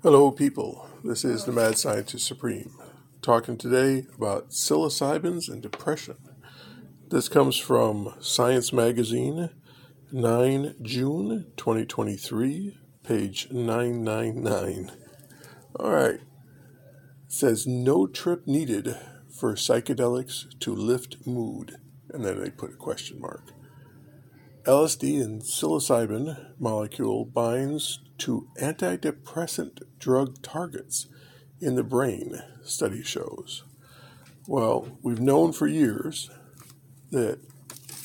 [0.00, 0.88] Hello, people.
[1.02, 2.70] This is the Mad Scientist Supreme,
[3.20, 6.14] talking today about psilocybins and depression.
[7.08, 9.50] This comes from Science Magazine,
[10.12, 14.92] 9 June 2023, page 999.
[15.80, 16.20] All right.
[16.20, 16.22] It
[17.26, 18.96] says no trip needed
[19.28, 21.74] for psychedelics to lift mood.
[22.10, 23.50] And then they put a question mark.
[24.64, 31.06] LSD and psilocybin molecule binds to antidepressant drug targets
[31.60, 33.64] in the brain, study shows.
[34.46, 36.30] Well, we've known for years
[37.10, 37.38] that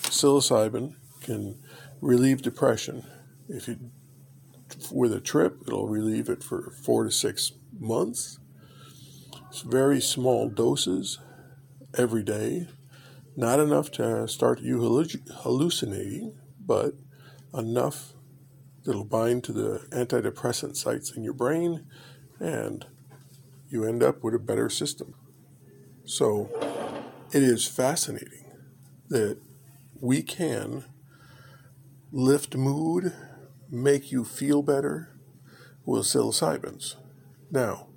[0.03, 1.59] psilocybin can
[2.01, 3.05] relieve depression.
[3.49, 3.77] If you
[4.91, 8.39] with a trip, it'll relieve it for four to six months.
[9.49, 11.19] It's very small doses
[11.97, 12.67] every day,
[13.35, 16.93] not enough to start you hallucinating, but
[17.53, 18.13] enough
[18.83, 21.85] that'll bind to the antidepressant sites in your brain
[22.39, 22.85] and
[23.69, 25.15] you end up with a better system.
[26.05, 26.49] So
[27.31, 28.45] it is fascinating
[29.09, 29.37] that
[29.99, 30.85] we can
[32.11, 33.13] lift mood,
[33.69, 35.17] make you feel better
[35.85, 36.95] with psilocybins.
[37.49, 37.87] Now,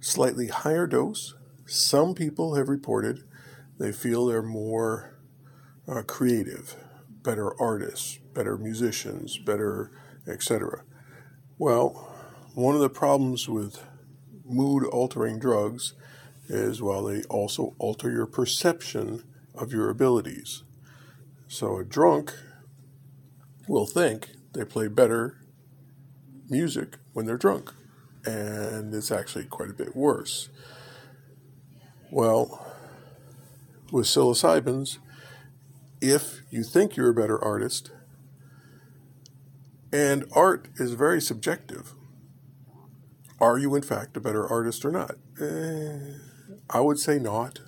[0.00, 1.34] slightly higher dose,
[1.66, 3.24] some people have reported
[3.78, 5.18] they feel they're more
[5.86, 6.76] uh, creative
[7.28, 9.90] better artists, better musicians, better
[10.26, 10.82] etc.
[11.58, 11.90] Well,
[12.54, 13.84] one of the problems with
[14.46, 15.92] mood altering drugs
[16.48, 20.62] is well they also alter your perception of your abilities.
[21.48, 22.32] So a drunk
[23.68, 25.36] will think they play better
[26.48, 27.74] music when they're drunk,
[28.24, 30.48] and it's actually quite a bit worse.
[32.10, 32.66] Well,
[33.92, 34.96] with psilocybins,
[36.00, 37.90] if you think you're a better artist,
[39.92, 41.94] and art is very subjective.
[43.40, 45.14] Are you, in fact, a better artist or not?
[45.40, 46.14] Eh,
[46.70, 47.60] I would say not.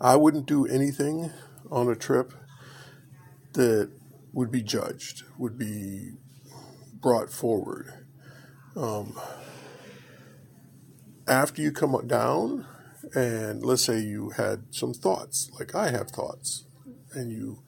[0.00, 1.30] I wouldn't do anything
[1.70, 2.32] on a trip
[3.52, 3.90] that
[4.32, 6.12] would be judged, would be
[7.00, 7.92] brought forward.
[8.74, 9.18] Um,
[11.28, 12.66] after you come down,
[13.14, 16.64] and let's say you had some thoughts, like I have thoughts,
[17.12, 17.62] and you,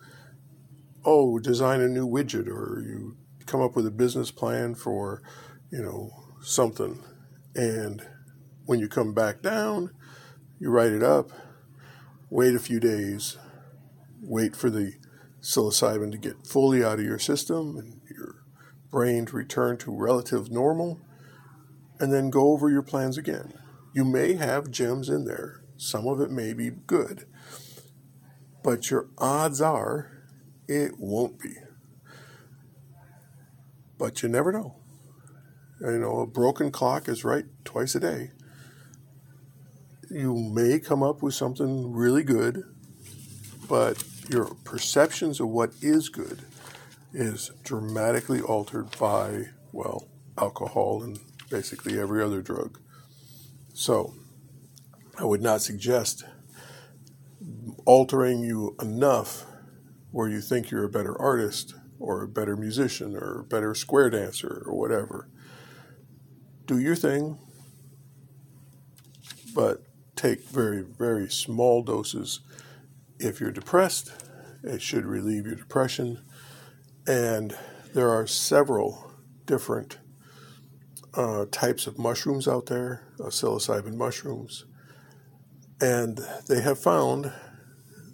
[1.04, 3.16] oh, design a new widget, or you
[3.46, 5.22] come up with a business plan for,
[5.70, 6.10] you know,
[6.42, 7.02] something,
[7.54, 8.02] and
[8.64, 9.90] when you come back down,
[10.58, 11.30] you write it up,
[12.30, 13.36] wait a few days,
[14.22, 14.92] wait for the
[15.42, 18.36] psilocybin to get fully out of your system and your
[18.90, 21.00] brain to return to relative normal,
[22.00, 23.52] and then go over your plans again
[23.94, 25.62] you may have gems in there.
[25.76, 27.26] Some of it may be good.
[28.62, 30.10] But your odds are
[30.66, 31.54] it won't be.
[33.98, 34.76] But you never know.
[35.80, 38.30] You know, a broken clock is right twice a day.
[40.10, 42.64] You may come up with something really good,
[43.68, 46.40] but your perceptions of what is good
[47.12, 51.18] is dramatically altered by, well, alcohol and
[51.50, 52.80] basically every other drug.
[53.76, 54.14] So,
[55.18, 56.24] I would not suggest
[57.84, 59.44] altering you enough
[60.12, 64.10] where you think you're a better artist or a better musician or a better square
[64.10, 65.28] dancer or whatever.
[66.66, 67.36] Do your thing,
[69.52, 69.82] but
[70.14, 72.40] take very, very small doses.
[73.18, 74.12] If you're depressed,
[74.62, 76.22] it should relieve your depression.
[77.08, 77.58] And
[77.92, 79.10] there are several
[79.46, 79.98] different
[81.16, 84.64] uh, types of mushrooms out there, uh, psilocybin mushrooms,
[85.80, 87.32] and they have found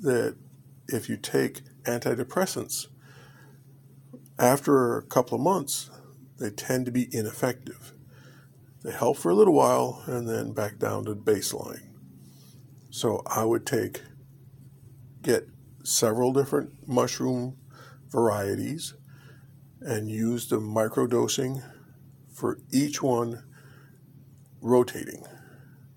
[0.03, 0.37] that
[0.89, 2.89] if you take antidepressants,
[4.39, 5.91] after a couple of months,
[6.39, 7.93] they tend to be ineffective.
[8.83, 11.91] They help for a little while and then back down to baseline.
[12.89, 14.03] So I would take,
[15.21, 15.47] get
[15.85, 17.59] several different mushroom
[18.09, 18.95] varieties
[19.81, 21.63] and use the microdosing
[22.33, 23.45] for each one
[24.61, 25.25] rotating.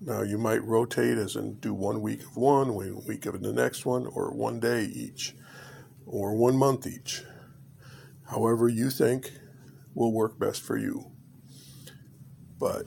[0.00, 3.52] Now, you might rotate as in do one week of one, one week of the
[3.52, 5.34] next one, or one day each,
[6.06, 7.22] or one month each.
[8.28, 9.32] However, you think
[9.94, 11.12] will work best for you.
[12.58, 12.86] But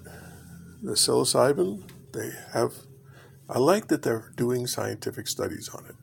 [0.84, 2.74] the psilocybin, they have,
[3.50, 5.96] I like that they're doing scientific studies on it.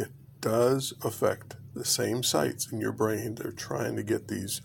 [0.00, 0.08] It
[0.40, 3.36] does affect the same sites in your brain.
[3.36, 4.60] They're trying to get these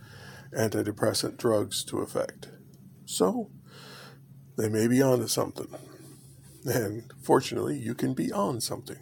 [0.57, 2.49] antidepressant drugs to effect.
[3.05, 3.51] So,
[4.57, 5.67] they may be onto something.
[6.65, 8.99] And fortunately, you can be on something.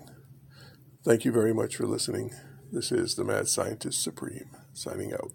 [1.04, 2.32] Thank you very much for listening.
[2.72, 5.32] This is the Mad Scientist Supreme, signing out.